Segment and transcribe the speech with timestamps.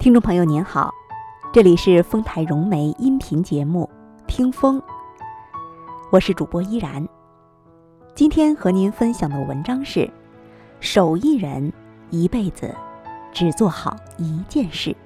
[0.00, 0.94] 听众朋友您好，
[1.52, 3.86] 这里是丰台融媒音频节目
[4.26, 4.80] 《听风》，
[6.10, 7.06] 我是主播依然。
[8.14, 10.10] 今天和您分享的文章是：
[10.80, 11.70] 手艺人
[12.08, 12.74] 一辈子
[13.30, 14.96] 只做好一件事。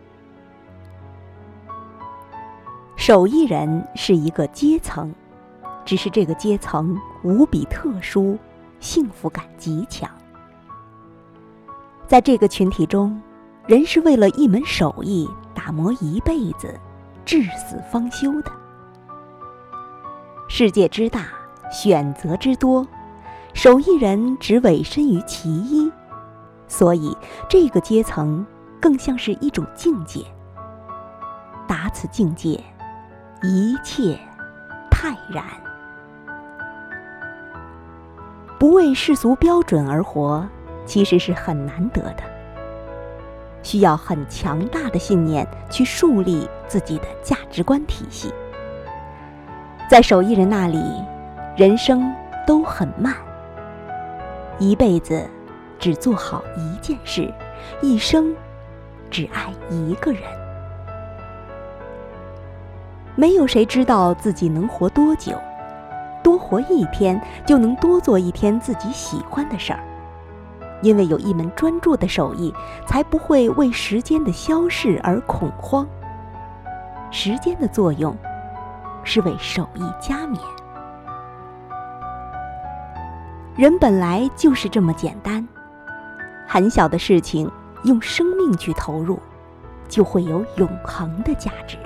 [2.95, 5.13] 手艺人是一个阶层，
[5.85, 8.39] 只是这个阶层无比特殊，
[8.79, 10.09] 幸福感极强。
[12.07, 13.21] 在这个群体中，
[13.67, 16.79] 人是为了一门手艺打磨一辈子，
[17.25, 18.53] 至死方休的。
[20.49, 21.29] 世界之大，
[21.73, 22.87] 选择之多，
[23.55, 25.91] 手艺人只委身于其一，
[26.69, 27.17] 所以
[27.49, 28.45] 这个阶层
[28.79, 30.21] 更像是一种境界。
[31.67, 32.63] 达此境界，
[33.43, 34.19] 一切
[34.91, 35.43] 泰然，
[38.59, 40.47] 不为世俗标准而活。
[40.85, 42.23] 其实是很难得的，
[43.65, 48.33] 需要很强大的信念去树立自己的价值观体系。
[49.91, 50.81] 在手艺人那里，
[51.57, 52.15] 人生
[52.47, 53.13] 都很慢，
[54.59, 55.29] 一辈子
[55.79, 57.33] 只做好一件事，
[57.83, 58.33] 一生
[59.11, 60.23] 只爱一个人。
[63.17, 65.41] 没有谁知道自己能活多久，
[66.23, 69.81] 多活一天就能多做一天自己喜欢的事儿。
[70.85, 72.55] 因为有一门专注的手艺，
[72.87, 75.89] 才不会为时间的消逝而恐慌。
[77.11, 78.15] 时间的作用，
[79.03, 80.39] 是为手艺加冕。
[83.57, 85.47] 人本来就是这么简单，
[86.47, 87.51] 很小的事情
[87.85, 89.19] 用生命去投入，
[89.89, 91.79] 就会有永恒的价值。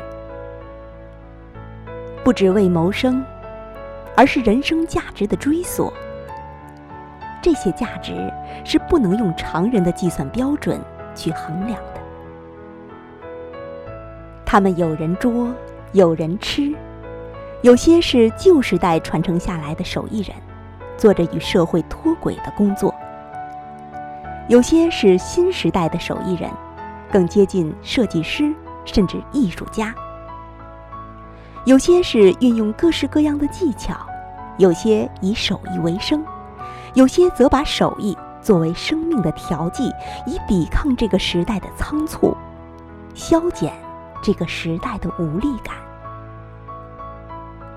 [2.25, 3.25] 不只为谋生，
[4.17, 5.93] 而是人生价值的追索。
[7.49, 8.31] 这些价值
[8.63, 10.79] 是不能用常人的计算标准
[11.15, 12.01] 去衡量的。
[14.45, 15.49] 他们有人捉，
[15.93, 16.75] 有人吃，
[17.63, 20.37] 有些是旧时代传承下来的手艺人，
[20.99, 22.93] 做着与社会脱轨的工作；
[24.49, 26.51] 有些是新时代的手艺人，
[27.11, 29.87] 更接近设计师甚至艺术家；
[31.65, 33.97] 有些是运用各式各样的技巧，
[34.59, 36.23] 有些以手艺为生。
[36.99, 39.89] 有些则把手艺作为生命的调剂，
[40.27, 42.37] 以抵抗这个时代的仓促，
[43.15, 43.73] 消减
[44.21, 45.77] 这个时代的无力感。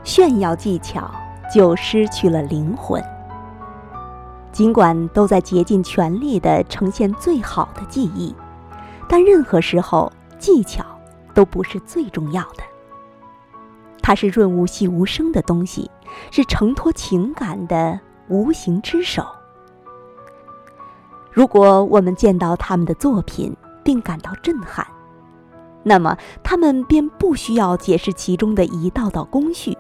[0.04, 1.08] 炫耀技巧
[1.54, 3.00] 就失去了灵魂。
[4.52, 8.36] 尽管都在竭尽全力地呈现最好的技艺，
[9.08, 10.84] 但任何时候技巧
[11.36, 12.64] 都不是最重要的。
[14.02, 15.92] 它是润物细无声的东西，
[16.32, 18.00] 是承托情感的。
[18.32, 19.28] 无形之手。
[21.32, 23.54] 如果我们见到他们的作品
[23.84, 24.88] 并感到震撼，
[25.84, 29.78] 那么他们便不需要解释其中的一道道工序。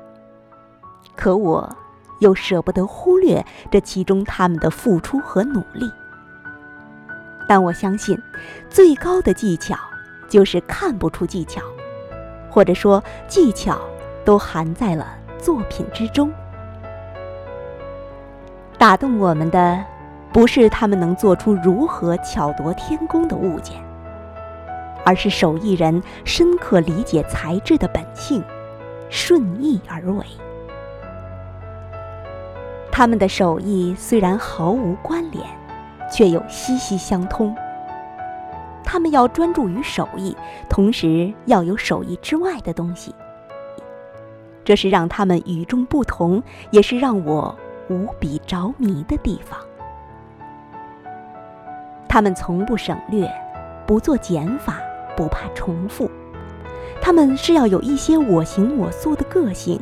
[1.15, 1.73] 可我
[2.19, 5.89] 又舍不得忽略这其中他们的付出和努力。
[7.47, 8.17] 但我相信，
[8.69, 9.75] 最高的技巧
[10.29, 11.61] 就是看不出技巧，
[12.49, 13.79] 或者说技巧
[14.25, 15.07] 都含在了
[15.37, 16.31] 作品之中。
[18.81, 19.85] 打动我们的，
[20.33, 23.75] 不是他们能做出如何巧夺天工的物件，
[25.05, 28.43] 而是手艺人深刻理解材质的本性，
[29.07, 30.25] 顺意而为。
[32.91, 35.45] 他们的手艺虽然毫无关联，
[36.11, 37.55] 却又息息相通。
[38.83, 40.35] 他们要专注于手艺，
[40.67, 43.13] 同时要有手艺之外的东西。
[44.65, 47.55] 这是让他们与众不同，也是让我。
[47.91, 49.59] 无比着迷的地方，
[52.07, 53.29] 他们从不省略，
[53.85, 54.77] 不做减法，
[55.17, 56.09] 不怕重复。
[57.01, 59.77] 他们是要有一些我行我素的个性，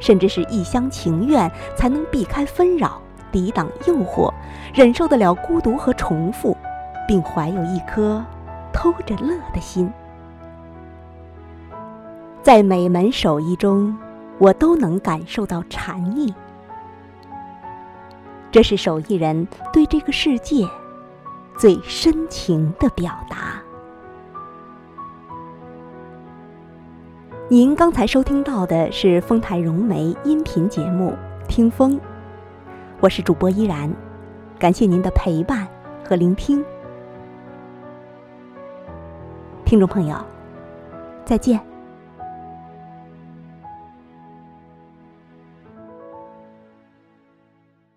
[0.00, 4.32] 甚至是一厢情愿，才能避开纷扰，抵挡诱惑，
[4.74, 6.56] 忍受得了孤独和重复，
[7.06, 8.20] 并怀有一颗
[8.72, 9.88] 偷着乐的心。
[12.42, 13.96] 在每门手艺中，
[14.38, 16.34] 我都能感受到禅意。
[18.52, 20.68] 这是手艺人对这个世界
[21.56, 23.62] 最深情的表达。
[27.48, 31.16] 您刚才收听到的是丰台融媒音频节目
[31.46, 31.96] 《听风》，
[33.00, 33.90] 我是主播依然，
[34.58, 35.66] 感谢您的陪伴
[36.06, 36.62] 和聆听，
[39.64, 40.16] 听众朋友，
[41.24, 41.71] 再见。